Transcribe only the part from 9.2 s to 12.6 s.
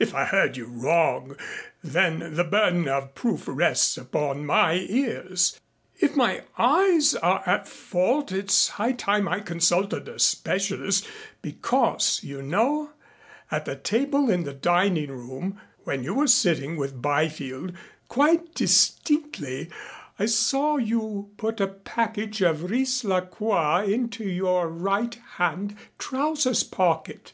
I consulted a specialist, because you